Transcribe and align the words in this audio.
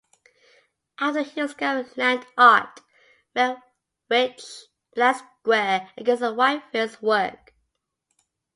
After 0.99 1.21
he 1.21 1.41
discovered 1.41 1.95
Land 1.95 2.25
Art, 2.35 2.79
Malevich's 3.35 4.69
Black 4.95 5.17
Square 5.43 5.91
Against 5.95 6.23
a 6.23 6.33
White 6.33 6.63
Field's 6.71 6.99
work. 7.03 7.53